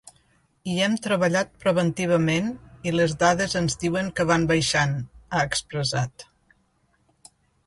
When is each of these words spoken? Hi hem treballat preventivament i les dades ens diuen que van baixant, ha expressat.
Hi 0.69 0.77
hem 0.85 0.93
treballat 1.07 1.51
preventivament 1.65 2.47
i 2.89 2.93
les 2.95 3.13
dades 3.25 3.53
ens 3.61 3.77
diuen 3.85 4.11
que 4.21 4.27
van 4.33 4.49
baixant, 4.53 4.97
ha 5.37 5.45
expressat. 5.53 6.27